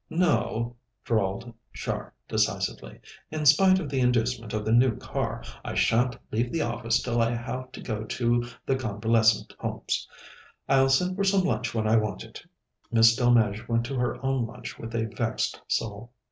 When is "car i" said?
4.97-5.75